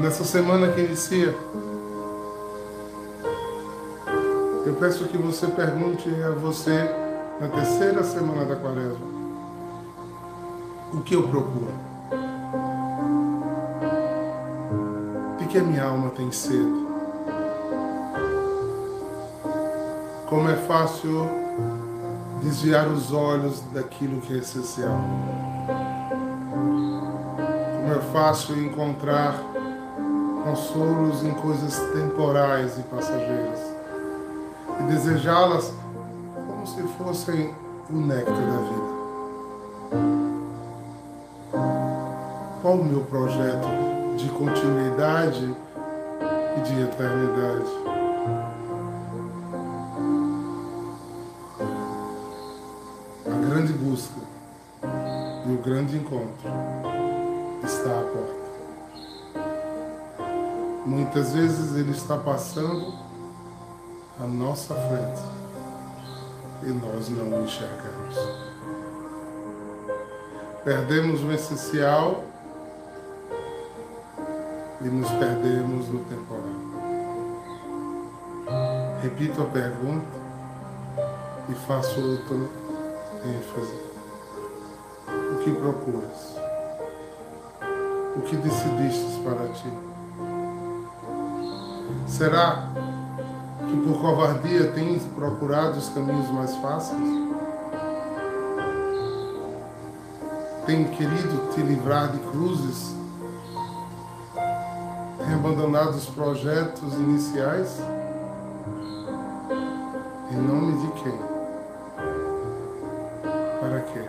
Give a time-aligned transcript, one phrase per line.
[0.00, 1.36] nessa semana que inicia,
[4.64, 6.90] eu peço que você pergunte a você,
[7.38, 9.06] na terceira semana da quaresma,
[10.94, 11.72] o que eu procuro?
[15.38, 16.86] De que a minha alma tem sede?
[20.28, 21.28] Como é fácil
[22.42, 24.98] desviar os olhos daquilo que é essencial.
[27.76, 29.49] Como é fácil encontrar
[30.44, 33.58] consolos em coisas temporais e passageiras
[34.80, 35.72] e desejá-las
[36.34, 37.54] como se fossem
[37.90, 39.00] o néctar da vida.
[42.62, 43.68] Qual o meu projeto
[44.16, 45.54] de continuidade
[46.56, 47.89] e de eternidade?
[61.12, 62.94] Muitas vezes ele está passando
[64.20, 65.20] à nossa frente
[66.62, 68.16] e nós não o enxergamos.
[70.62, 72.22] Perdemos o essencial
[74.80, 76.44] e nos perdemos no temporal.
[79.02, 80.06] Repito a pergunta
[81.48, 82.36] e faço outra
[83.26, 83.80] ênfase.
[85.08, 86.36] O que procuras?
[88.16, 89.89] O que decidistes para ti?
[92.10, 92.64] Será
[93.66, 97.00] que por covardia tens procurado os caminhos mais fáceis?
[100.66, 102.96] Tem querido te livrar de cruzes?
[105.18, 107.80] Tem abandonado os projetos iniciais?
[110.32, 111.18] Em nome de quem?
[113.60, 114.04] Para quê?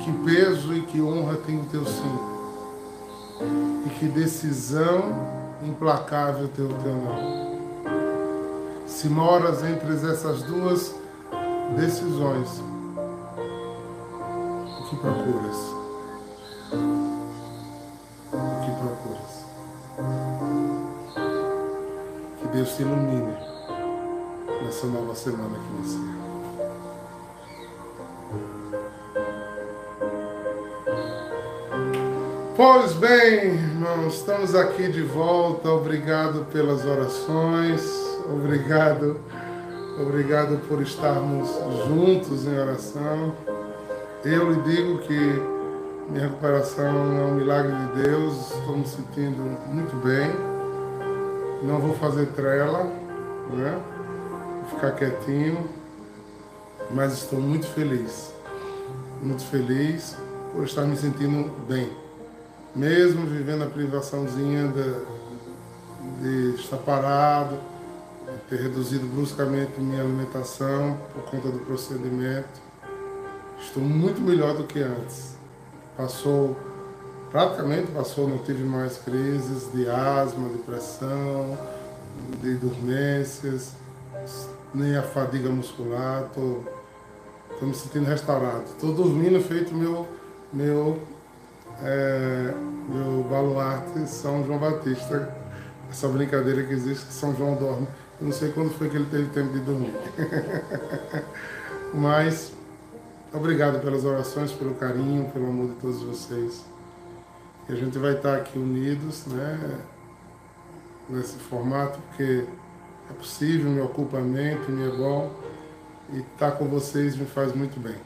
[0.00, 2.31] Que peso e que honra tem o teu sim?
[4.02, 5.14] Que decisão
[5.62, 7.52] implacável teu teu não.
[8.84, 10.92] Se moras entre essas duas
[11.76, 12.48] decisões,
[14.80, 15.56] o que procuras?
[18.32, 19.46] O que procuras?
[22.40, 23.36] Que Deus te ilumine
[24.64, 26.21] nessa nova semana que inicia.
[32.64, 35.68] Pois bem, irmãos, estamos aqui de volta.
[35.68, 37.82] Obrigado pelas orações.
[38.32, 39.18] Obrigado,
[40.00, 41.48] obrigado por estarmos
[41.88, 43.34] juntos em oração.
[44.24, 45.42] Eu lhe digo que
[46.08, 48.52] minha recuperação é um milagre de Deus.
[48.52, 50.30] Estou me sentindo muito bem.
[51.64, 52.84] Não vou fazer trela,
[53.50, 53.82] né?
[54.60, 55.68] Vou ficar quietinho,
[56.92, 58.32] mas estou muito feliz.
[59.20, 60.16] Muito feliz
[60.52, 62.01] por estar me sentindo bem
[62.74, 67.56] mesmo vivendo a privaçãozinha de, de estar parado,
[68.26, 72.60] de ter reduzido bruscamente minha alimentação por conta do procedimento,
[73.60, 75.36] estou muito melhor do que antes.
[75.96, 76.56] Passou,
[77.30, 81.58] praticamente passou, não tive mais crises de asma, de pressão,
[82.40, 83.74] de dormências,
[84.74, 86.64] nem a fadiga muscular, estou
[87.60, 88.64] me sentindo restaurado.
[88.64, 90.08] Estou dormindo feito meu,
[90.52, 90.98] meu
[91.82, 92.54] é,
[92.88, 95.34] do baluarte São João Batista,
[95.90, 97.88] essa brincadeira que existe que São João dorme.
[98.20, 99.94] Eu não sei quando foi que ele teve tempo de dormir.
[101.92, 102.52] Mas
[103.32, 106.64] obrigado pelas orações, pelo carinho, pelo amor de todos vocês.
[107.68, 109.80] E a gente vai estar aqui unidos, né?
[111.08, 112.44] Nesse formato, porque
[113.10, 115.30] é possível, me ocupa a mente, me é bom.
[116.12, 117.96] E estar com vocês me faz muito bem.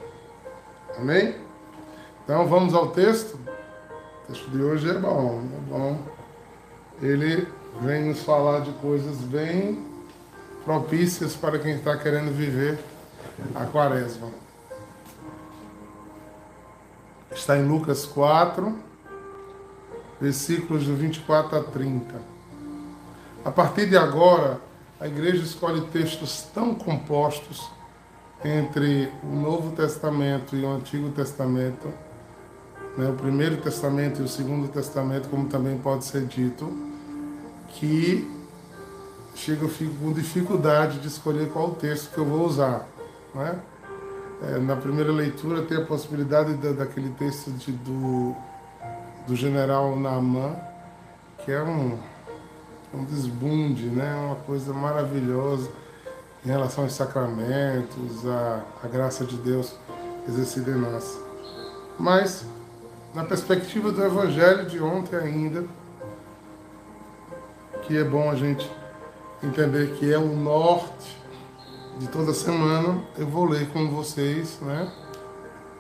[0.97, 1.37] Amém?
[2.25, 3.39] Então vamos ao texto.
[4.27, 5.99] O texto de hoje é bom, é bom.
[7.01, 7.47] Ele
[7.81, 9.87] vem nos falar de coisas bem
[10.65, 12.77] propícias para quem está querendo viver
[13.55, 14.29] a quaresma.
[17.31, 18.77] Está em Lucas 4,
[20.21, 22.15] versículos do 24 a 30.
[23.45, 24.61] A partir de agora,
[24.99, 27.71] a igreja escolhe textos tão compostos
[28.45, 32.06] entre o Novo Testamento e o Antigo Testamento
[32.97, 36.73] né, o Primeiro Testamento e o Segundo Testamento, como também pode ser dito,
[37.69, 38.31] que
[39.35, 39.69] chega
[40.01, 42.89] com dificuldade de escolher qual texto que eu vou usar.
[43.35, 43.59] Né?
[44.43, 48.35] É, na primeira leitura tem a possibilidade da, daquele texto de, do,
[49.27, 50.57] do general Naaman,
[51.45, 51.99] que é um,
[52.95, 54.15] um desbunde, né?
[54.15, 55.71] uma coisa maravilhosa
[56.45, 59.75] em relação aos sacramentos, a, a graça de Deus
[60.29, 61.19] exercida em nós.
[61.99, 62.45] Mas
[63.17, 65.65] na perspectiva do Evangelho de ontem ainda,
[67.85, 68.71] que é bom a gente
[69.43, 71.17] entender que é o norte
[71.99, 74.93] de toda semana, eu vou ler com vocês, né?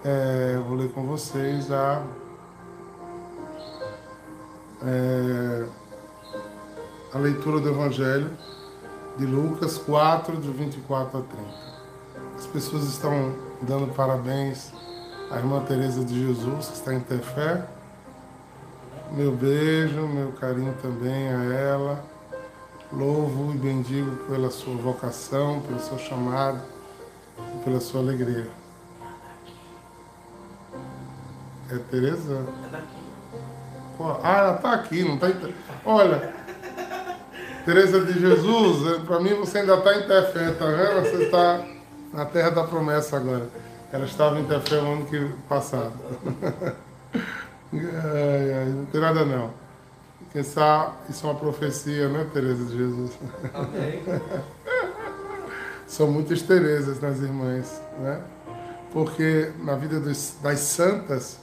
[0.02, 2.02] É, vou ler com vocês a,
[4.82, 5.66] é,
[7.12, 8.30] a leitura do Evangelho
[9.18, 11.50] de Lucas 4, de 24 a 30.
[12.34, 14.72] As pessoas estão dando parabéns
[15.30, 17.64] à irmã Teresa de Jesus, que está em ter fé.
[19.12, 22.04] Meu beijo, meu carinho também a ela.
[22.92, 26.60] Louvo e bendigo pela sua vocação, pelo seu chamado
[27.38, 28.48] e pela sua alegria.
[31.70, 32.46] É Tereza?
[32.72, 32.96] É.
[34.22, 35.28] Ah, ela está aqui, não está.
[35.84, 36.32] Olha,
[37.64, 41.00] Tereza de Jesus, é, para mim você ainda está em Tefé, tá vendo?
[41.00, 41.66] Você está
[42.12, 43.48] na terra da promessa agora.
[43.92, 45.92] Ela estava em Tefé o ano que passado.
[47.72, 49.50] ai, ai, não tem nada não.
[50.34, 53.12] Isso é uma profecia, né, Tereza de Jesus?
[53.54, 54.02] Amém.
[55.86, 58.20] São muitas Terezas nas irmãs, né?
[58.92, 61.38] Porque na vida dos, das santas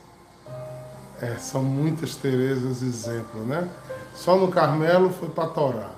[1.22, 3.70] é, são muitas Terezas exemplo, né?
[4.14, 5.92] Só no Carmelo foi para Torá.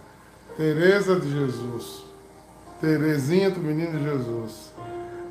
[0.55, 2.05] Teresa de Jesus,
[2.79, 4.71] Terezinha do Menino Jesus,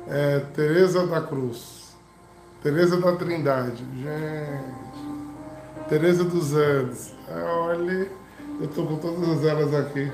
[0.07, 1.95] é, Teresa da Cruz,
[2.61, 4.85] Teresa da Trindade, gente,
[5.89, 8.09] Teresa dos Andes, é, olha,
[8.59, 10.11] eu estou com todas elas aqui,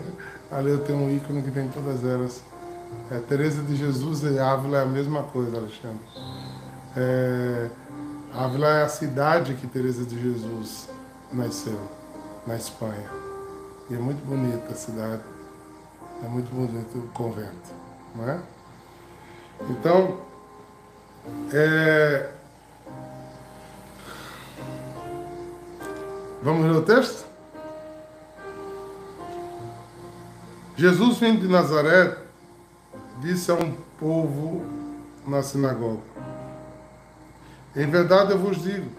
[0.50, 2.42] ali eu tenho um ícone que tem todas elas.
[3.10, 6.00] É, Teresa de Jesus e Ávila é a mesma coisa, Alexandre.
[6.96, 7.70] É,
[8.34, 10.88] Ávila é a cidade que Teresa de Jesus
[11.32, 11.80] nasceu,
[12.46, 13.10] na Espanha.
[13.90, 15.22] E é muito bonita a cidade.
[16.22, 17.70] É muito bonito o convento,
[18.14, 18.40] não é?
[19.70, 20.20] Então,
[21.52, 22.30] é...
[26.42, 27.24] vamos ler o texto?
[30.76, 32.18] Jesus, vindo de Nazaré,
[33.20, 34.64] disse a um povo
[35.26, 36.02] na sinagoga:
[37.74, 38.90] Em verdade eu vos digo,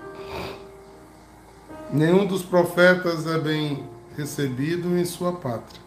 [1.92, 3.88] nenhum dos profetas é bem
[4.18, 5.82] recebido em sua pátria.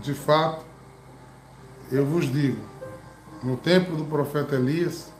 [0.00, 0.64] De fato,
[1.90, 2.62] eu vos digo,
[3.42, 5.12] no tempo do profeta Elias,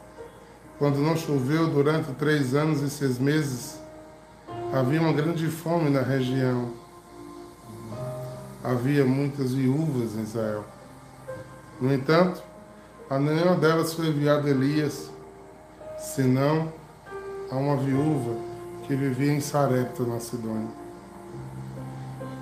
[0.79, 3.79] quando não choveu durante três anos e seis meses,
[4.73, 6.71] havia uma grande fome na região.
[8.63, 10.65] Havia muitas viúvas em Israel.
[11.81, 12.43] No entanto,
[13.09, 15.11] a nenhuma delas foi enviado Elias,
[15.99, 16.73] senão
[17.51, 18.35] a uma viúva
[18.87, 20.69] que vivia em Sarepta, na Sidônia.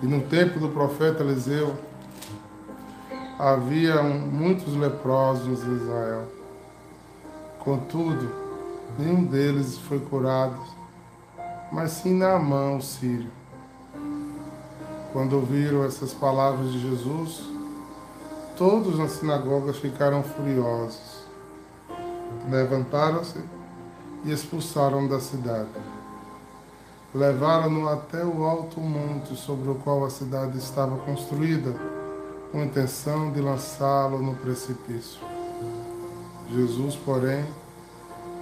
[0.02, 1.76] E no tempo do profeta Eliseu,
[3.38, 6.26] havia muitos leprosos em Israel.
[7.58, 8.30] Contudo,
[8.98, 10.58] nenhum deles foi curado,
[11.72, 13.30] mas sim Naamã, o sírio.
[15.12, 17.44] Quando ouviram essas palavras de Jesus,
[18.56, 21.24] todos na sinagoga ficaram furiosos.
[22.50, 23.38] Levantaram-se
[24.24, 25.68] e expulsaram da cidade
[27.14, 31.72] levaram-no até o alto monte sobre o qual a cidade estava construída,
[32.50, 35.20] com a intenção de lançá-lo no precipício.
[36.50, 37.44] Jesus, porém,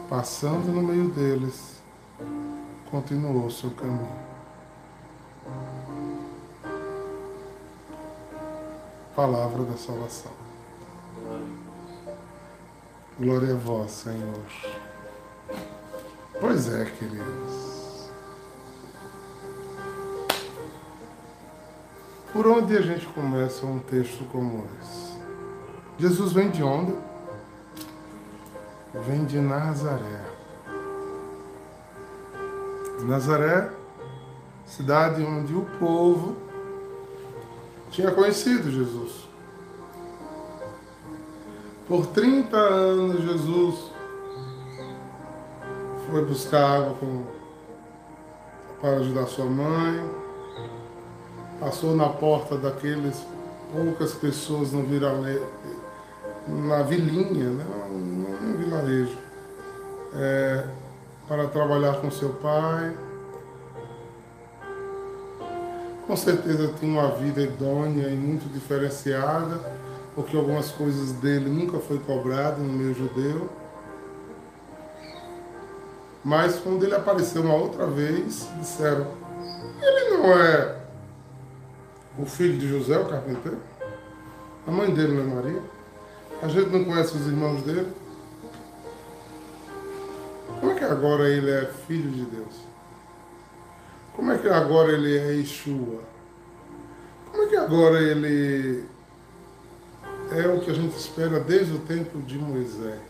[0.08, 1.80] passando no meio deles,
[2.90, 4.22] continuou seu caminho.
[9.14, 10.32] Palavra da salvação.
[13.18, 14.40] Glória a vós, Senhor.
[16.40, 17.61] Pois é, queridos.
[22.32, 25.12] Por onde a gente começa um texto como esse?
[25.98, 26.94] Jesus vem de onde?
[29.06, 30.24] Vem de Nazaré.
[33.02, 33.70] Nazaré,
[34.64, 36.36] cidade onde o povo
[37.90, 39.28] tinha conhecido Jesus.
[41.86, 43.90] Por 30 anos, Jesus
[46.08, 46.96] foi buscar água
[48.80, 50.21] para ajudar sua mãe,
[51.62, 53.24] passou na porta daqueles
[53.72, 55.40] poucas pessoas no virale,
[56.48, 57.64] na vilinha, né?
[57.88, 59.16] no vilarejo,
[60.16, 60.64] é,
[61.28, 62.96] para trabalhar com seu pai.
[66.04, 69.60] Com certeza tinha uma vida idônea e muito diferenciada,
[70.16, 73.48] porque algumas coisas dele nunca foi cobrado no meio judeu.
[76.24, 79.06] Mas quando ele apareceu uma outra vez, disseram,
[79.80, 80.81] ele não é
[82.18, 83.58] o filho de José, o carpinteiro.
[84.66, 85.62] A mãe dele não é Maria.
[86.42, 87.92] A gente não conhece os irmãos dele.
[90.60, 92.72] Como é que agora ele é filho de Deus?
[94.14, 96.02] Como é que agora ele é Yeshua?
[97.30, 98.84] Como é que agora ele
[100.30, 103.00] é o que a gente espera desde o tempo de Moisés?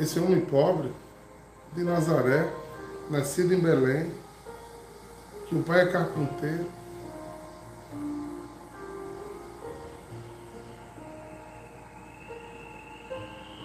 [0.00, 0.90] Esse homem pobre
[1.74, 2.50] de Nazaré,
[3.10, 4.10] nascido em Belém,
[5.46, 6.66] que o pai é carpinteiro,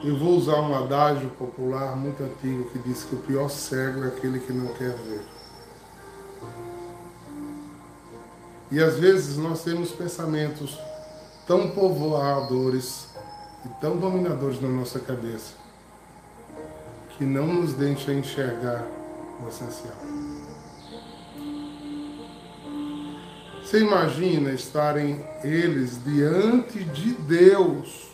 [0.04, 4.08] Eu vou usar um adágio popular muito antigo que diz que o pior cego é
[4.08, 5.22] aquele que não quer ver.
[8.72, 10.80] E às vezes nós temos pensamentos
[11.46, 13.10] tão povoadores
[13.64, 15.54] e tão dominadores na nossa cabeça
[17.18, 18.88] que não nos deixa enxergar
[19.44, 19.94] o essencial.
[23.62, 28.11] Você imagina estarem eles diante de Deus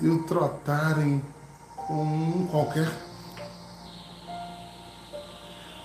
[0.00, 1.22] e o tratarem
[1.74, 2.90] como qualquer.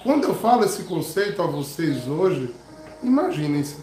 [0.03, 2.53] Quando eu falo esse conceito a vocês hoje,
[3.01, 3.77] imaginem-se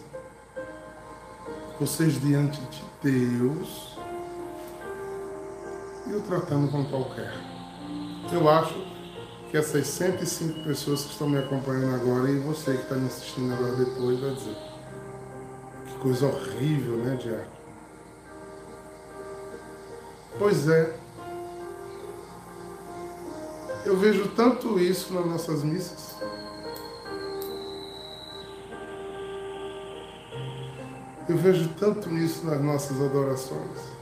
[1.79, 3.97] vocês diante de Deus
[6.07, 7.33] e o tratando como qualquer.
[8.31, 8.73] Eu acho
[9.51, 13.53] que essas 105 pessoas que estão me acompanhando agora e você que está me assistindo
[13.53, 14.55] agora depois vai dizer
[15.85, 17.62] que coisa horrível, né, Diário?
[20.37, 20.95] Pois é.
[23.85, 26.15] Eu vejo tanto isso nas nossas missas.
[31.27, 33.93] Eu vejo tanto isso nas nossas adorações.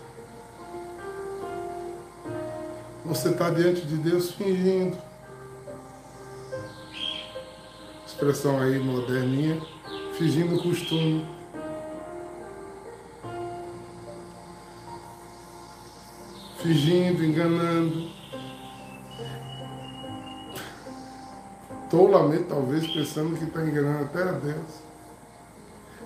[3.06, 4.98] Você está diante de Deus fingindo.
[8.08, 9.62] Expressão aí moderninha,
[10.18, 11.41] fingindo costume.
[16.62, 18.10] Fingindo, enganando.
[21.90, 24.92] Tolamente, talvez, pensando que está enganando até a Deus.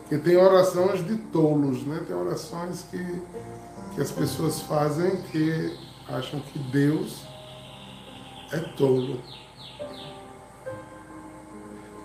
[0.01, 2.03] Porque tem orações de tolos, né?
[2.07, 3.21] Tem orações que,
[3.93, 7.23] que as pessoas fazem que acham que Deus
[8.51, 9.21] é tolo.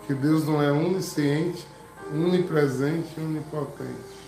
[0.07, 1.66] Que Deus não é onisciente,
[2.12, 4.20] onipresente onipotente.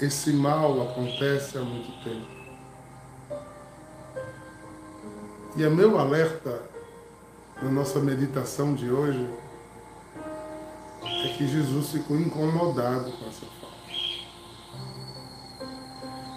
[0.00, 2.26] Esse mal acontece há muito tempo.
[5.56, 6.60] E é meu alerta
[7.62, 9.26] na nossa meditação de hoje
[11.02, 13.76] é que Jesus ficou incomodado com essa falta.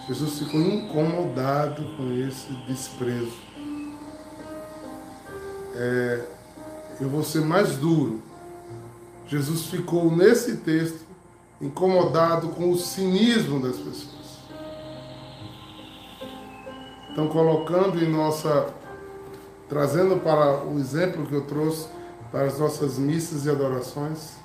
[0.07, 3.37] Jesus ficou incomodado com esse desprezo.
[5.75, 6.25] É,
[7.01, 8.21] eu vou ser mais duro.
[9.27, 11.08] Jesus ficou nesse texto
[11.61, 14.19] incomodado com o cinismo das pessoas.
[17.11, 18.73] Então, colocando em nossa.
[19.67, 21.87] trazendo para o exemplo que eu trouxe
[22.31, 24.37] para as nossas missas e adorações,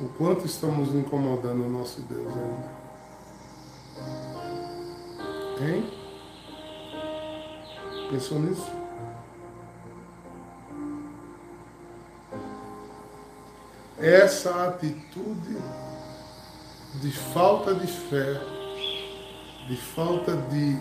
[0.00, 2.80] o quanto estamos incomodando o nosso Deus ainda.
[5.60, 5.90] Hein?
[8.10, 8.79] Pensou nisso?
[14.00, 15.56] Essa atitude
[16.94, 18.40] de falta de fé,
[19.68, 20.78] de falta de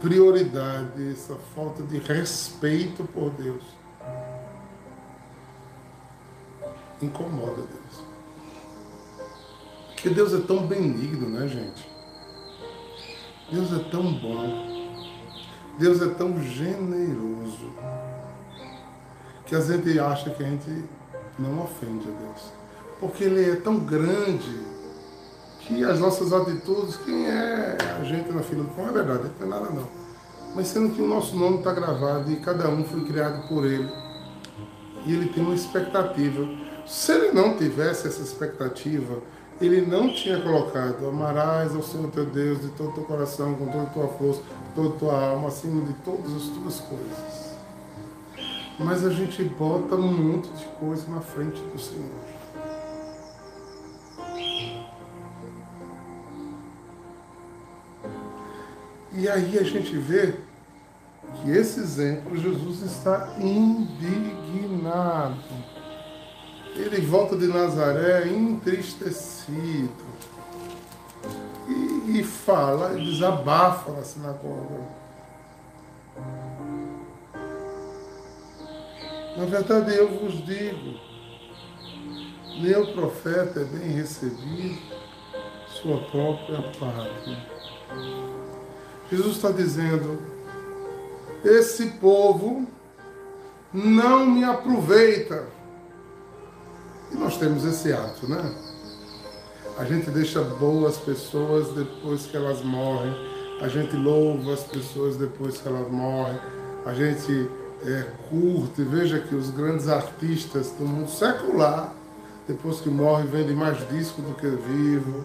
[0.00, 3.62] prioridade, essa falta de respeito por Deus,
[7.00, 8.08] incomoda Deus.
[9.94, 11.88] Porque Deus é tão benigno, né, gente?
[13.50, 14.78] Deus é tão bom.
[15.78, 17.72] Deus é tão generoso
[19.46, 20.84] que a gente acha que a gente
[21.38, 22.52] não ofende a Deus.
[23.00, 24.60] Porque Ele é tão grande
[25.60, 29.30] que as nossas atitudes, quem é a gente na fila do pão, é verdade, não
[29.30, 29.88] tem nada não.
[30.54, 33.88] Mas sendo que o nosso nome está gravado e cada um foi criado por Ele.
[35.06, 36.48] E Ele tem uma expectativa.
[36.86, 39.18] Se Ele não tivesse essa expectativa,
[39.60, 43.66] Ele não tinha colocado amarás ao Senhor teu Deus de todo o teu coração, com
[43.66, 44.40] toda a tua força,
[44.74, 47.47] toda a tua alma, acima de todas as tuas coisas
[48.78, 52.38] mas a gente bota um monte de coisa na frente do Senhor.
[59.12, 60.34] E aí a gente vê
[61.34, 65.42] que esse exemplo, Jesus está indignado.
[66.76, 70.06] Ele volta de Nazaré entristecido.
[71.66, 75.07] E, e fala, e desabafa na sinagoga.
[79.38, 80.98] Na verdade, eu vos digo:
[82.80, 84.80] o profeta é bem recebido
[85.80, 87.46] sua própria pátria.
[89.08, 90.18] Jesus está dizendo:
[91.44, 92.66] esse povo
[93.72, 95.46] não me aproveita.
[97.12, 98.42] E nós temos esse ato, né?
[99.78, 103.14] A gente deixa boas pessoas depois que elas morrem.
[103.60, 106.40] A gente louva as pessoas depois que elas morrem.
[106.84, 107.48] A gente
[107.84, 108.82] é, curte.
[108.82, 111.92] Veja que os grandes artistas do mundo secular,
[112.46, 115.24] depois que morrem, vendem mais disco do que vivo.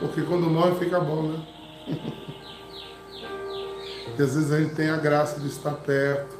[0.00, 1.46] Porque quando morre fica bom, né?
[4.18, 6.36] e às vezes a gente tem a graça de estar perto,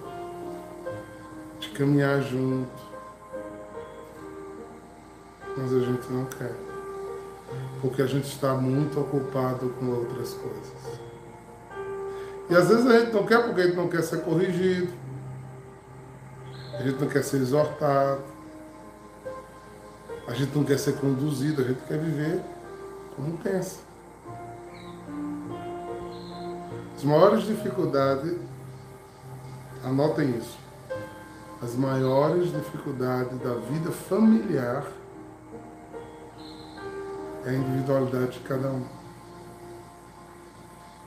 [1.61, 2.89] de caminhar junto.
[5.57, 6.55] Mas a gente não quer.
[7.81, 10.98] Porque a gente está muito ocupado com outras coisas.
[12.50, 14.93] E às vezes a gente não quer porque a gente não quer ser corrigido.
[16.78, 18.23] A gente não quer ser exortado.
[20.28, 22.43] A gente não quer ser conduzido, a gente quer viver
[23.17, 23.81] como pensa.
[26.95, 28.37] As maiores dificuldades,
[29.83, 30.59] anotem isso,
[31.62, 34.85] as maiores dificuldades da vida familiar
[37.47, 38.98] é a individualidade de cada um.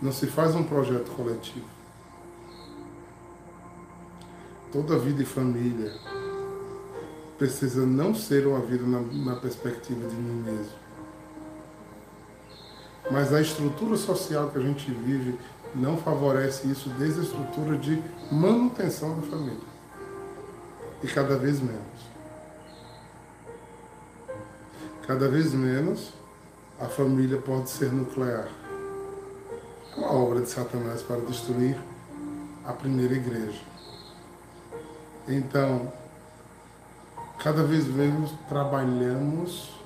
[0.01, 1.65] Não se faz um projeto coletivo.
[4.71, 5.93] Toda vida e família
[7.37, 10.81] precisa não ser uma vida na, na perspectiva de mim mesmo.
[13.11, 15.37] Mas a estrutura social que a gente vive
[15.75, 19.71] não favorece isso desde a estrutura de manutenção da família.
[21.03, 21.81] E cada vez menos.
[25.05, 26.13] Cada vez menos
[26.79, 28.60] a família pode ser nuclear.
[29.97, 31.77] Uma obra de Satanás para destruir
[32.65, 33.61] a primeira igreja.
[35.27, 35.91] Então,
[37.39, 39.81] cada vez menos trabalhamos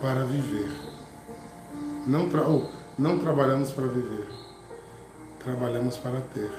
[0.00, 0.70] para viver.
[2.06, 4.28] Não, tra oh, não trabalhamos para viver,
[5.42, 6.52] trabalhamos para ter.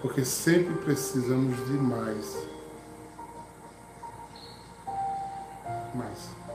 [0.00, 2.46] Porque sempre precisamos de mais.
[5.94, 6.45] Mais.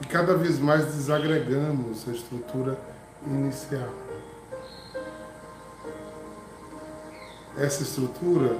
[0.00, 2.78] E cada vez mais desagregamos a estrutura
[3.26, 3.88] inicial.
[7.56, 8.56] Essa estrutura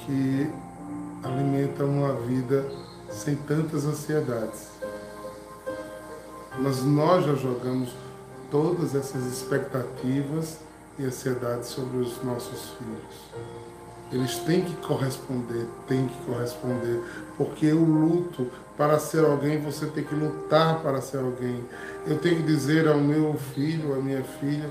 [0.00, 0.50] que
[1.22, 2.66] alimenta uma vida
[3.10, 4.68] sem tantas ansiedades.
[6.58, 7.94] Mas nós já jogamos
[8.50, 10.58] todas essas expectativas
[10.98, 13.30] e ansiedades sobre os nossos filhos.
[14.12, 17.00] Eles têm que corresponder, têm que corresponder,
[17.36, 21.64] porque o luto para ser alguém, você tem que lutar para ser alguém.
[22.06, 24.70] Eu tenho que dizer ao meu filho, à minha filha,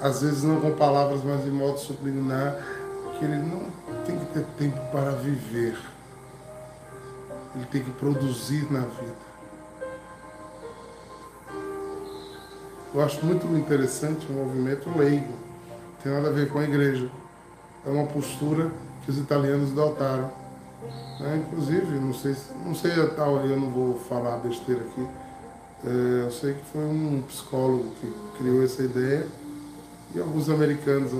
[0.00, 2.56] às vezes não com palavras, mas de modo subliminar,
[3.18, 3.70] que ele não
[4.04, 5.76] tem que ter tempo para viver
[7.54, 9.30] ele tem que produzir na vida.
[12.92, 15.32] Eu acho muito interessante o movimento leigo.
[16.02, 17.08] Tem nada a ver com a igreja.
[17.86, 18.70] É uma postura
[19.04, 20.30] que os italianos adotaram.
[21.18, 21.44] Né?
[21.46, 25.06] Inclusive, não sei, não sei a tal, eu não vou falar besteira aqui.
[25.84, 29.26] É, eu sei que foi um psicólogo que criou essa ideia
[30.14, 31.12] e alguns americanos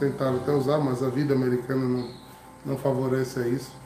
[0.00, 2.08] tentaram até usar, mas a vida americana não,
[2.64, 3.78] não favorece a isso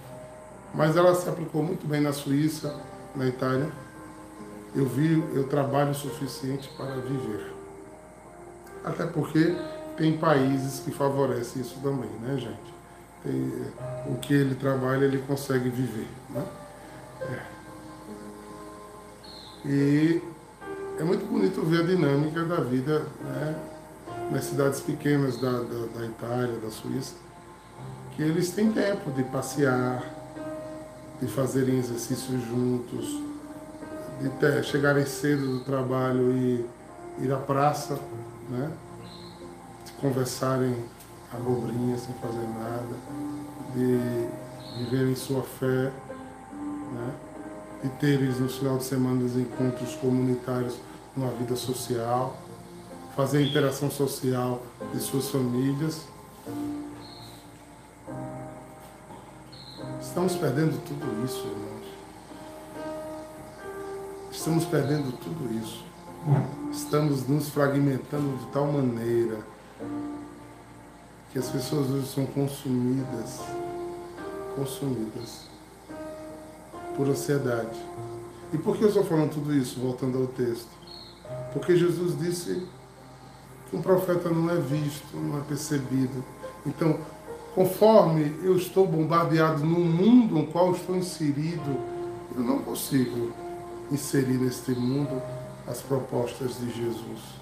[0.75, 2.75] mas ela se aplicou muito bem na Suíça,
[3.14, 3.71] na Itália.
[4.75, 7.53] Eu vi, eu trabalho o suficiente para viver.
[8.83, 9.55] Até porque
[9.96, 12.72] tem países que favorecem isso também, né, gente?
[13.22, 13.66] Tem,
[14.07, 16.44] o que ele trabalha, ele consegue viver, né?
[17.20, 17.52] É.
[19.64, 20.22] E
[20.98, 23.57] é muito bonito ver a dinâmica da vida né,
[24.31, 27.14] nas cidades pequenas da, da, da Itália, da Suíça,
[28.16, 30.02] que eles têm tempo de passear,
[31.20, 33.20] de fazerem exercícios juntos,
[34.20, 36.66] de ter, chegarem cedo do trabalho e
[37.20, 37.98] ir à praça,
[38.50, 38.70] né?
[40.03, 40.77] Conversarem
[41.33, 42.95] abobrinha sem fazer nada,
[43.75, 44.29] de
[44.85, 45.91] viverem sua fé,
[46.93, 47.15] né?
[47.83, 50.77] de terem no final de semana os encontros comunitários
[51.17, 52.37] numa vida social,
[53.17, 54.62] fazer a interação social
[54.93, 56.03] de suas famílias
[60.12, 61.87] Estamos perdendo tudo isso, irmãos.
[64.31, 65.83] Estamos perdendo tudo isso.
[66.71, 69.38] Estamos nos fragmentando de tal maneira
[71.33, 73.40] que as pessoas hoje são consumidas,
[74.55, 75.49] consumidas
[76.97, 77.79] por ansiedade.
[78.53, 80.68] E por que eu estou falando tudo isso, voltando ao texto?
[81.55, 82.66] Porque Jesus disse
[83.71, 86.23] que um profeta não é visto, não é percebido.
[86.66, 86.99] Então,
[87.55, 91.79] conforme eu estou bombardeado no mundo no qual estou inserido,
[92.37, 93.33] eu não consigo
[93.90, 95.23] inserir neste mundo
[95.66, 97.41] as propostas de Jesus.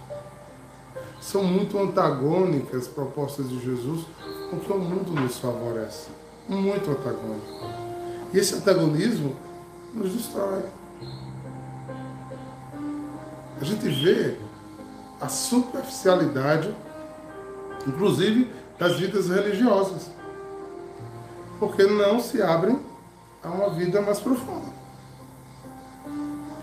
[1.20, 4.06] São muito antagônicas as propostas de Jesus
[4.50, 6.08] com que o mundo nos favorece.
[6.48, 7.46] Muito antagônico.
[8.32, 9.36] E esse antagonismo
[9.92, 10.64] nos destrói.
[13.60, 14.36] A gente vê
[15.20, 16.74] a superficialidade,
[17.86, 20.10] inclusive das vidas religiosas,
[21.58, 22.80] porque não se abrem
[23.42, 24.80] a uma vida mais profunda.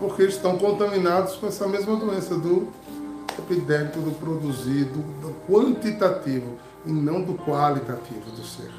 [0.00, 2.68] Porque estão contaminados com essa mesma doença do
[3.40, 8.70] epidêmico, do produzido, do quantitativo e não do qualitativo do ser.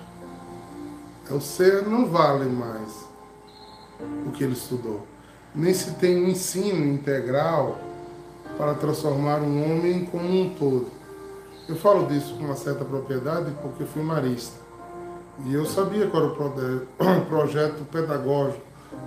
[1.30, 3.08] É, o ser não vale mais
[4.26, 5.06] o que ele estudou.
[5.54, 7.80] Nem se tem um ensino integral
[8.58, 10.88] para transformar um homem como um todo.
[11.68, 14.58] Eu falo disso com uma certa propriedade porque fui marista.
[15.46, 18.62] E eu sabia qual era o projeto pedagógico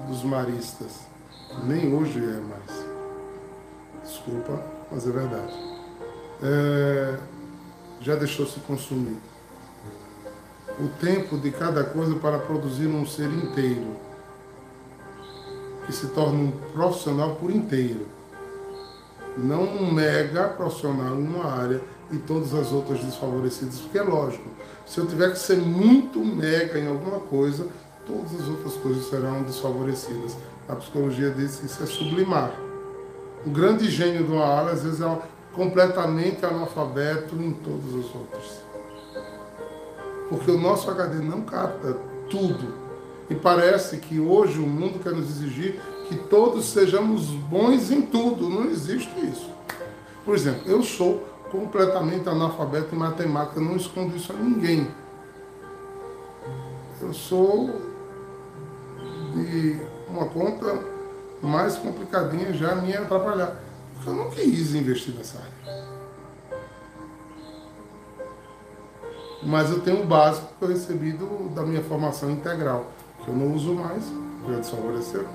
[0.08, 1.00] dos maristas.
[1.64, 2.86] Nem hoje é mais.
[4.02, 4.62] Desculpa,
[4.92, 5.52] mas é verdade.
[6.42, 7.18] É,
[8.00, 9.16] já deixou-se consumir.
[10.78, 13.96] O tempo de cada coisa para produzir um ser inteiro,
[15.87, 18.07] que se torna um profissional por inteiro.
[19.37, 24.48] Não um mega profissional em uma área e todas as outras desfavorecidas, porque é lógico,
[24.87, 27.66] se eu tiver que ser muito mega em alguma coisa,
[28.07, 30.37] todas as outras coisas serão desfavorecidas.
[30.68, 32.52] A psicologia diz que isso é sublimar.
[33.44, 35.18] O grande gênio uma área, às vezes, é
[35.52, 38.62] completamente analfabeto em todas as outras.
[40.28, 41.96] Porque o nosso HD não capta
[42.31, 42.74] tudo.
[43.28, 48.48] E parece que hoje o mundo quer nos exigir que todos sejamos bons em tudo.
[48.48, 49.50] Não existe isso.
[50.24, 54.87] Por exemplo, eu sou completamente analfabeto em matemática, não escondo isso a ninguém.
[57.00, 57.68] Eu sou
[59.35, 59.76] de
[60.09, 60.91] uma conta
[61.42, 63.57] mais complicadinha já me atrapalhar.
[63.94, 65.83] Porque eu não quis investir nessa área.
[69.42, 72.87] Mas eu tenho o básico que eu recebi do, da minha formação integral,
[73.24, 74.05] que eu não uso mais,
[74.48, 75.26] já desfavoreceu.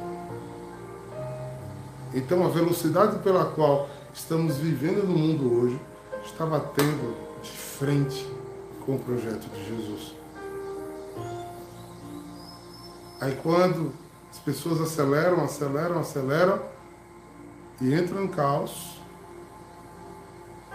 [2.14, 5.80] Então a velocidade pela qual estamos vivendo no mundo hoje
[6.24, 8.26] está batendo de frente
[8.86, 10.16] com o projeto de Jesus.
[13.20, 13.94] Aí quando
[14.38, 16.62] as pessoas aceleram, aceleram, aceleram
[17.82, 18.96] e entram em caos.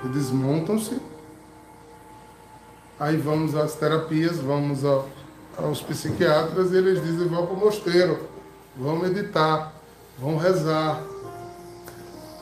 [0.04, 1.00] E desmontam-se,
[2.98, 5.08] aí vamos às terapias, vamos ao,
[5.56, 8.18] aos psiquiatras e eles dizem vão para o mosteiro,
[8.76, 9.72] vão meditar,
[10.18, 11.00] vão rezar,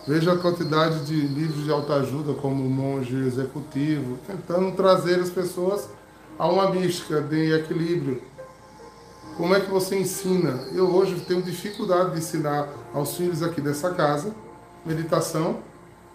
[0.08, 5.88] Veja a quantidade de livros de autoajuda, como o Monge Executivo, tentando trazer as pessoas
[6.38, 8.20] a uma mística de equilíbrio.
[9.36, 10.68] Como é que você ensina?
[10.72, 14.34] Eu hoje tenho dificuldade de ensinar aos filhos aqui dessa casa
[14.84, 15.60] meditação,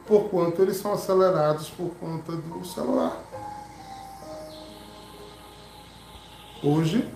[0.08, 3.20] por quanto eles são acelerados por conta do celular.
[6.64, 7.08] Hoje,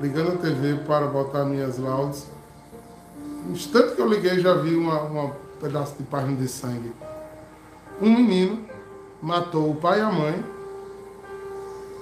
[0.00, 2.26] ligando a TV para botar minhas laudes,
[3.44, 6.92] no instante que eu liguei já vi uma, uma pedaço de página de sangue.
[8.00, 8.66] Um menino
[9.20, 10.44] matou o pai e a mãe,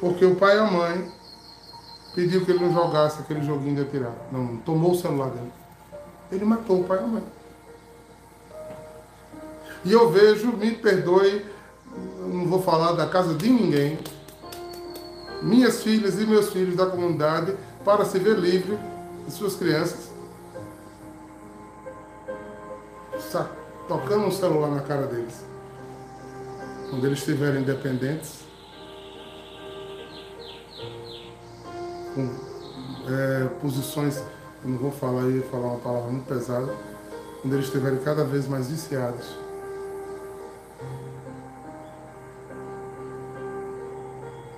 [0.00, 1.12] porque o pai e a mãe
[2.16, 4.14] pediu que ele não jogasse aquele joguinho de atirar.
[4.32, 5.52] Não, tomou o celular dele.
[6.32, 7.22] Ele matou o pai e a mãe.
[9.84, 11.44] E eu vejo, me perdoe,
[12.20, 13.98] não vou falar da casa de ninguém,
[15.42, 18.76] minhas filhas e meus filhos da comunidade, para se ver livre
[19.26, 20.10] de suas crianças,
[23.86, 25.44] tocando um celular na cara deles.
[26.90, 28.45] Quando eles estiverem independentes,
[32.16, 32.30] com
[33.12, 34.22] é, posições,
[34.64, 36.72] eu não vou falar aí, falar uma palavra muito pesada,
[37.42, 39.36] quando eles estiverem cada vez mais viciados.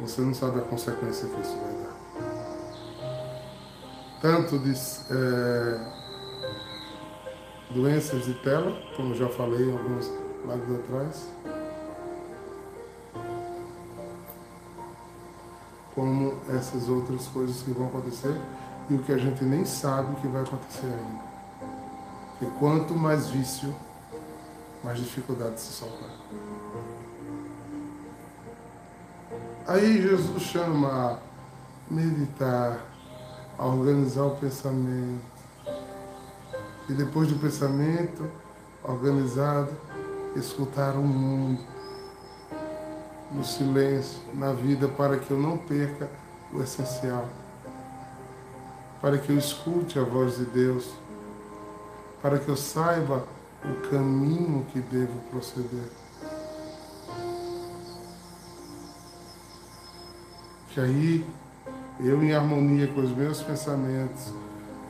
[0.01, 1.99] Você não sabe a consequência que isso vai dar.
[4.23, 4.73] Tanto de
[5.11, 5.81] é,
[7.71, 10.11] doenças de tela, como já falei alguns
[10.47, 11.29] lives atrás,
[15.99, 18.41] como essas outras coisas que vão acontecer
[18.89, 21.25] e o que a gente nem sabe que vai acontecer ainda.
[22.41, 23.75] E quanto mais vício,
[24.85, 26.11] mais dificuldade de se soltar.
[29.67, 31.19] Aí Jesus chama a
[31.91, 32.79] meditar,
[33.59, 35.21] a organizar o pensamento,
[36.89, 38.25] e depois do pensamento
[38.85, 39.73] organizado,
[40.37, 41.59] escutar o mundo.
[43.31, 46.09] No silêncio, na vida, para que eu não perca
[46.53, 47.29] o essencial,
[49.01, 50.91] para que eu escute a voz de Deus,
[52.23, 53.25] para que eu saiba
[53.65, 55.91] o caminho que devo proceder.
[60.71, 61.27] Que aí,
[62.01, 64.33] eu em harmonia com os meus pensamentos,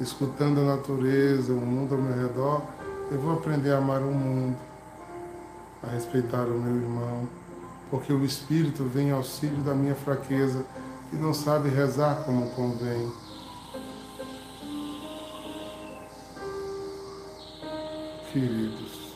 [0.01, 2.63] escutando a natureza, o mundo ao meu redor,
[3.11, 4.57] eu vou aprender a amar o mundo,
[5.83, 7.29] a respeitar o meu irmão,
[7.91, 10.65] porque o Espírito vem em auxílio da minha fraqueza
[11.13, 13.11] e não sabe rezar como convém.
[18.33, 19.15] Queridos,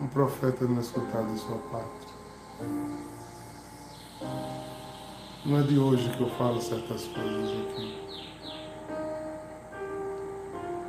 [0.00, 2.12] um profeta não é escutado em sua pátria.
[5.44, 8.00] Não é de hoje que eu falo certas coisas aqui.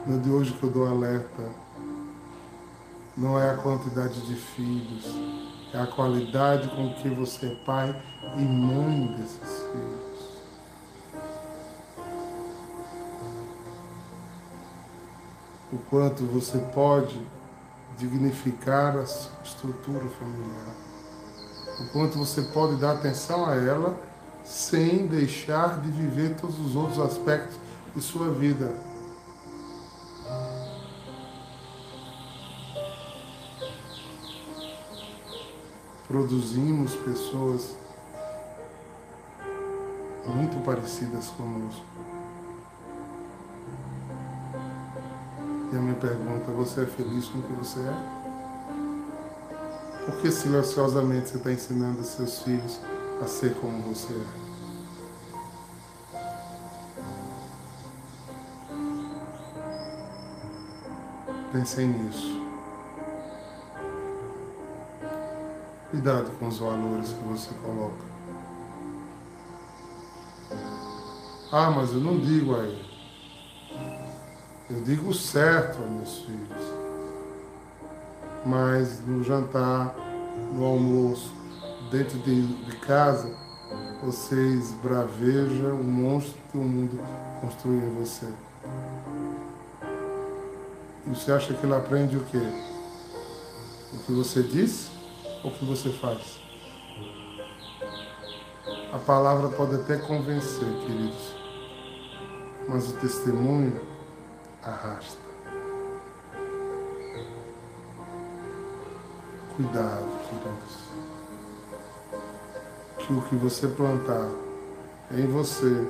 [0.06, 1.44] Não é de hoje que eu dou alerta.
[3.16, 5.06] Não é a quantidade de filhos,
[5.72, 7.96] é a qualidade com que você é pai
[8.36, 10.04] e mãe desses filhos.
[15.72, 17.20] O quanto você pode
[17.98, 19.04] dignificar a
[19.44, 20.76] estrutura familiar.
[21.80, 23.96] O quanto você pode dar atenção a ela
[24.44, 27.58] sem deixar de viver todos os outros aspectos
[27.96, 28.72] de sua vida.
[36.14, 37.76] Produzimos pessoas
[40.28, 41.84] muito parecidas conosco.
[45.72, 47.94] E a minha pergunta, você é feliz com o que você é?
[50.06, 52.80] Por que silenciosamente você está ensinando seus filhos
[53.20, 54.28] a ser como você é.
[61.52, 62.43] Pensei nisso.
[65.94, 68.04] Cuidado com os valores que você coloca.
[71.52, 72.84] Ah, mas eu não digo a ele.
[74.72, 76.64] Eu digo certo aos meus filhos.
[78.44, 79.94] Mas no jantar,
[80.56, 81.32] no almoço,
[81.92, 83.32] dentro de, de casa,
[84.04, 87.00] vocês bravejam o monstro que o mundo
[87.40, 88.34] construiu em você.
[91.06, 92.42] E você acha que ele aprende o quê?
[93.94, 94.93] O que você ou
[95.44, 96.40] o que você faz?
[98.92, 101.34] A palavra pode até convencer, queridos,
[102.68, 103.82] mas o testemunho
[104.64, 105.22] arrasta.
[109.56, 110.84] Cuidado, queridos
[113.06, 114.30] que o que você plantar
[115.12, 115.88] em você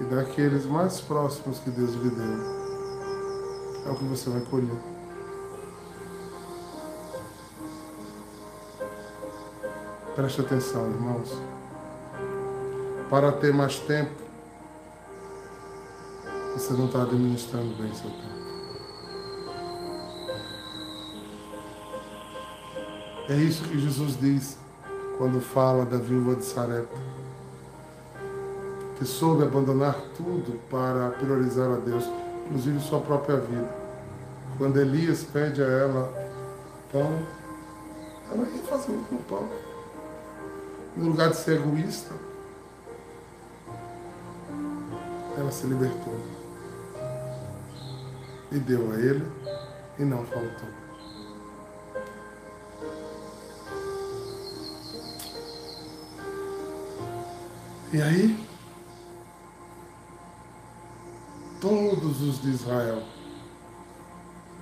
[0.00, 2.58] e daqueles mais próximos que Deus lhe deu
[3.86, 4.97] é o que você vai colher.
[10.18, 11.32] Preste atenção, irmãos.
[13.08, 14.10] Para ter mais tempo,
[16.54, 18.38] você não está administrando bem seu tempo.
[23.28, 24.58] É isso que Jesus diz
[25.18, 26.98] quando fala da viúva de Sarepta,
[28.98, 32.02] que soube abandonar tudo para priorizar a Deus,
[32.46, 33.72] inclusive sua própria vida.
[34.58, 36.12] Quando Elias pede a ela
[36.90, 37.20] pão,
[38.32, 39.67] ela ia fazer com o pão.
[40.96, 42.14] No lugar de ser egoísta,
[45.36, 46.18] ela se libertou.
[48.50, 49.24] E deu a ele
[49.98, 50.68] e não faltou.
[57.92, 58.48] E aí,
[61.60, 63.02] todos os de Israel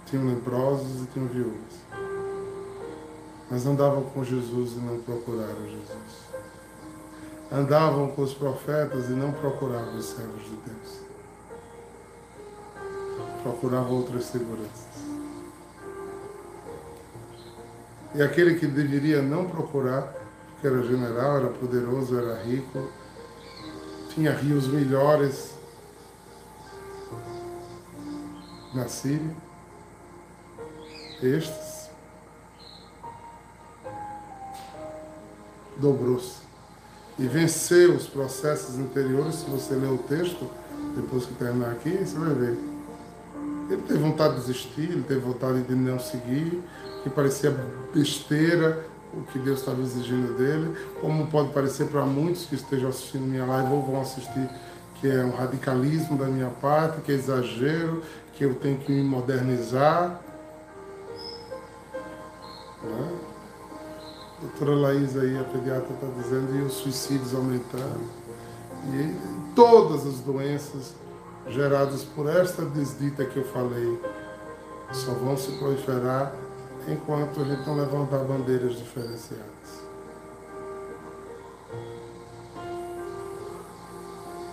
[0.06, 2.05] tinham leprosos e tinham viúvas.
[3.50, 6.26] Mas andavam com Jesus e não procuraram Jesus.
[7.50, 11.00] Andavam com os profetas e não procuravam os servos de Deus.
[13.42, 14.86] Procuravam outras seguranças.
[18.14, 20.12] E aquele que deveria não procurar,
[20.52, 22.88] porque era general, era poderoso, era rico,
[24.08, 25.54] tinha rios melhores
[28.74, 29.36] na Síria.
[31.22, 31.65] Estes
[35.78, 36.46] dobrou-se
[37.18, 39.36] e venceu os processos interiores.
[39.36, 40.48] Se você ler o texto,
[40.94, 42.58] depois que terminar aqui, você vai ver.
[43.70, 46.62] Ele teve vontade de desistir, ele teve vontade de não seguir,
[47.02, 47.54] que parecia
[47.92, 53.22] besteira, o que Deus estava exigindo dele, como pode parecer para muitos que estejam assistindo
[53.22, 54.48] minha live ou vão assistir,
[55.00, 58.02] que é um radicalismo da minha parte, que é exagero,
[58.34, 60.20] que eu tenho que me modernizar.
[62.82, 63.15] Né?
[64.36, 68.04] A doutora Laís aí, a pediatra, está dizendo, e os suicídios aumentando.
[68.92, 70.94] E todas as doenças
[71.48, 73.98] geradas por esta desdita que eu falei
[74.92, 76.34] só vão se proliferar
[76.86, 79.46] enquanto a gente não levantar bandeiras diferenciadas.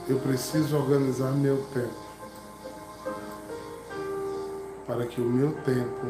[0.08, 2.04] Eu preciso organizar meu tempo
[4.86, 6.08] para que o meu tempo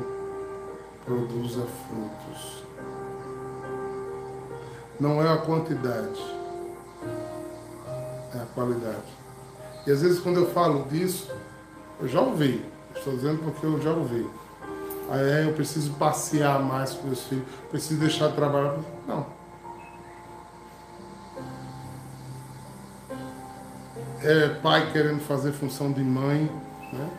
[1.05, 2.62] produza frutos.
[4.99, 6.21] Não é a quantidade,
[8.33, 9.23] é a qualidade.
[9.85, 11.31] E às vezes quando eu falo disso,
[11.99, 12.65] eu já ouvi.
[12.95, 14.29] Estou dizendo porque eu já ouvi.
[15.09, 18.77] Aí é, eu preciso passear mais com meus filhos, preciso deixar de trabalhar.
[19.07, 19.25] Não.
[24.21, 26.49] É pai querendo fazer função de mãe,
[26.93, 27.09] né?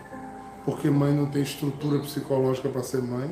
[0.65, 3.31] porque mãe não tem estrutura psicológica para ser mãe.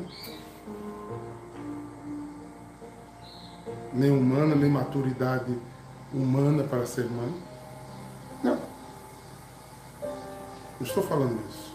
[3.93, 5.57] Nem humana, nem maturidade
[6.13, 7.35] humana para ser mãe.
[8.43, 8.59] Não.
[10.81, 11.73] Não estou falando isso.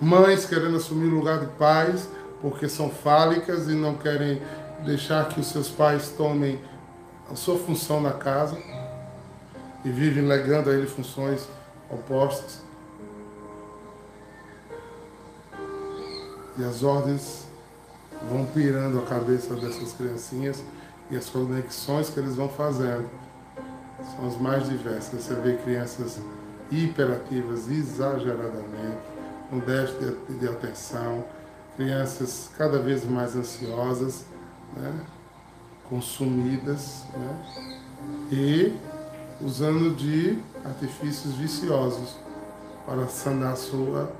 [0.00, 2.08] Mães querendo assumir o lugar de pais
[2.40, 4.42] porque são fálicas e não querem
[4.84, 6.60] deixar que os seus pais tomem
[7.30, 8.56] a sua função na casa
[9.84, 11.48] e vivem legando a ele funções
[11.90, 12.60] opostas.
[16.58, 17.46] E as ordens
[18.30, 20.62] vão pirando a cabeça dessas criancinhas
[21.10, 23.08] e as conexões que eles vão fazendo
[24.14, 25.24] são as mais diversas.
[25.24, 26.20] Você vê crianças
[26.70, 28.98] hiperativas exageradamente,
[29.48, 31.24] com déficit de atenção,
[31.76, 34.24] crianças cada vez mais ansiosas,
[34.76, 34.92] né?
[35.88, 37.76] consumidas, né?
[38.32, 38.76] e
[39.40, 42.16] usando de artifícios viciosos
[42.84, 44.12] para sanar sua,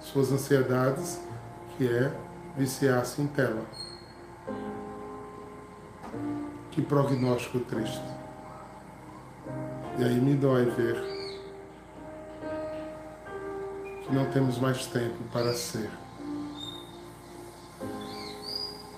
[0.00, 1.20] suas ansiedades,
[1.76, 2.12] que é
[2.56, 3.62] viciar-se em tela.
[6.72, 8.02] Que prognóstico triste.
[9.98, 11.12] E aí me dói ver
[14.12, 15.90] não temos mais tempo para ser.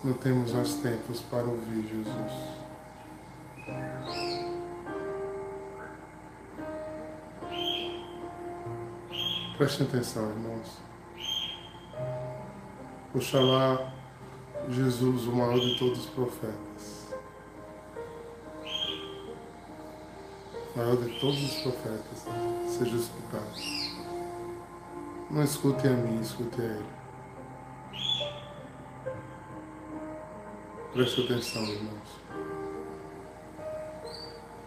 [0.02, 2.32] Não temos mais tempos para ouvir Jesus.
[9.56, 10.78] Prestem atenção, irmãos.
[13.14, 13.92] Oxalá
[14.68, 16.73] Jesus, o maior de todos os profetas,
[20.76, 22.26] maior de todos os profetas,
[22.66, 23.94] seja escutado.
[25.30, 26.86] Não escute a mim, escute a Ele.
[30.92, 32.20] Preste atenção, irmãos.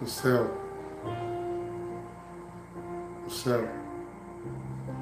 [0.02, 0.52] O céu,
[3.26, 3.68] o céu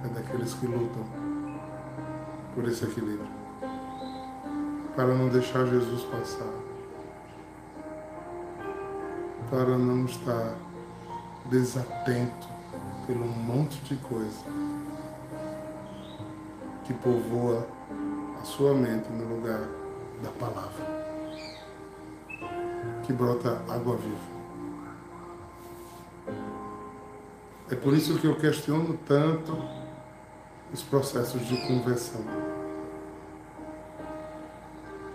[0.04, 1.06] é daqueles que lutam
[2.54, 3.28] por esse equilíbrio,
[4.96, 6.54] para não deixar Jesus passar,
[9.50, 10.56] para não estar
[11.50, 12.48] desatento
[13.06, 14.44] pelo monte de coisa
[16.84, 17.68] que povoa
[18.42, 19.62] a sua mente no lugar
[20.24, 20.86] da palavra,
[23.04, 24.36] que brota água viva.
[27.70, 29.58] É por isso que eu questiono tanto
[30.72, 32.22] os processos de conversão.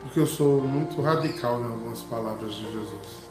[0.00, 3.30] Porque eu sou muito radical em algumas palavras de Jesus.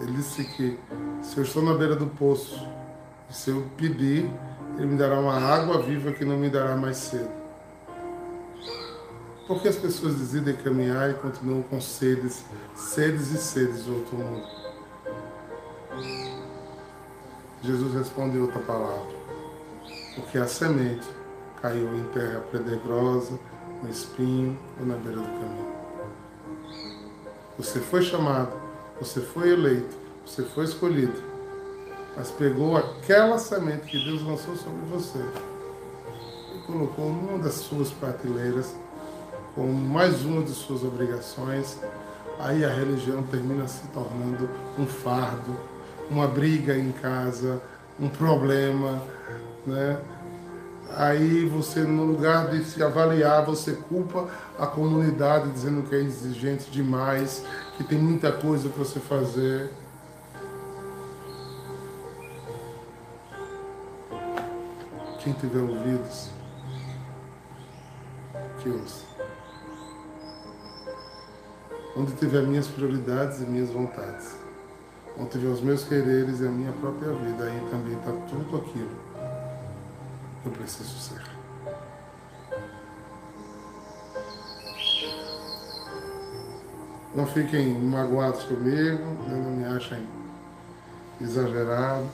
[0.00, 0.78] Ele disse que
[1.22, 2.66] se eu estou na beira do poço,
[3.30, 4.30] se eu pedir,
[4.76, 7.30] ele me dará uma água viva que não me dará mais sede.
[9.46, 14.46] Porque as pessoas decidem caminhar e continuam com sedes, sedes e sedes do outro mundo.
[17.62, 19.22] Jesus responde outra palavra.
[20.14, 21.06] Porque a semente
[21.60, 23.38] caiu em terra pedregosa,
[23.82, 25.72] no espinho ou na beira do caminho.
[27.58, 28.52] Você foi chamado,
[29.00, 31.32] você foi eleito, você foi escolhido
[32.16, 35.18] mas pegou aquela semente que Deus lançou sobre você
[36.54, 38.74] e colocou numa das suas prateleiras
[39.54, 41.78] como mais uma de suas obrigações.
[42.38, 44.48] Aí a religião termina se tornando
[44.78, 45.56] um fardo,
[46.10, 47.60] uma briga em casa,
[48.00, 49.02] um problema,
[49.66, 49.98] né?
[50.94, 56.70] Aí você, no lugar de se avaliar, você culpa a comunidade dizendo que é exigente
[56.70, 57.42] demais,
[57.76, 59.70] que tem muita coisa para você fazer.
[65.22, 66.30] Quem tiver ouvidos,
[68.60, 69.04] que ouça.
[71.96, 74.34] Onde tiver minhas prioridades e minhas vontades,
[75.16, 78.96] onde tiver os meus quereres e a minha própria vida, aí também está tudo aquilo
[80.42, 81.22] que eu preciso ser.
[87.14, 90.04] Não fiquem magoados comigo, não me achem
[91.20, 92.08] exagerado,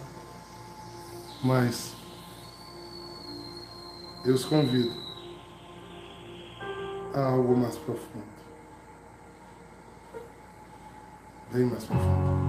[1.43, 1.98] mas
[4.25, 4.93] eu os convido
[7.15, 8.25] a algo mais profundo.
[11.53, 12.49] Bem mais profundo.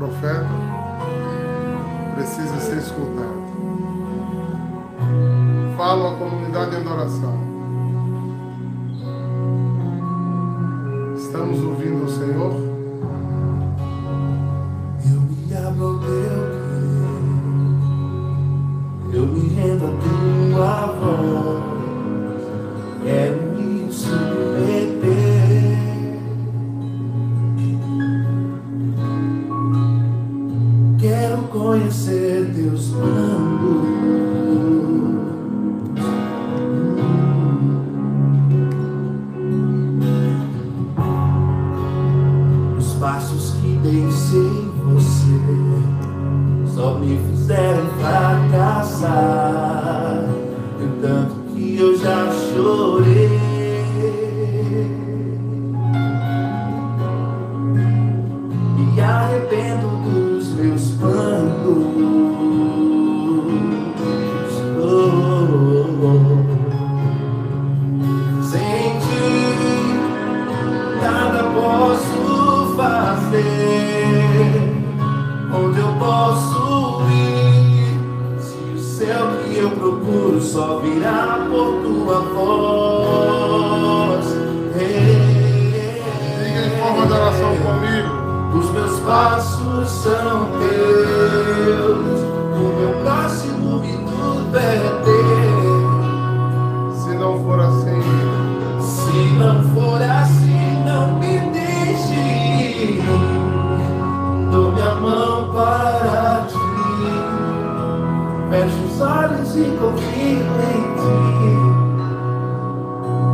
[0.00, 0.48] profeta
[2.14, 3.40] precisa ser escutado.
[5.76, 7.38] Falo à comunidade em adoração.
[11.16, 12.69] Estamos ouvindo o Senhor?
[75.52, 77.98] Onde eu posso ir?
[78.40, 83.00] Se o céu que eu procuro só virá por tua voz.
[86.44, 88.20] Diga em forma de oração comigo.
[88.58, 92.20] Os meus passos são teus,
[92.52, 95.09] o meu próximo minuto é teu.
[109.60, 110.40] E confio
[110.70, 110.90] em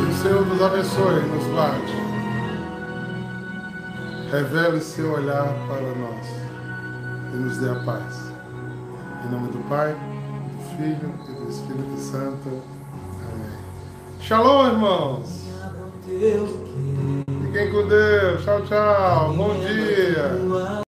[0.00, 1.94] Que o Senhor nos abençoe, nos guarde.
[4.32, 6.26] Revele seu olhar para nós
[7.32, 8.32] e nos dê a paz.
[9.24, 12.62] Em nome do Pai, do Filho e do Espírito Santo.
[13.32, 13.58] Amém.
[14.20, 15.43] Shalom, irmãos.
[17.64, 18.44] Fiquem com Deus.
[18.44, 19.32] Tchau, tchau.
[19.34, 20.74] Bom dia.